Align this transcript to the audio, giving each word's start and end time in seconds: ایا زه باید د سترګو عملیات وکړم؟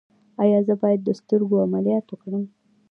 ایا 0.43 0.59
زه 0.67 0.73
باید 0.81 0.99
د 1.03 1.09
سترګو 1.19 1.55
عملیات 1.65 2.05
وکړم؟ 2.09 2.43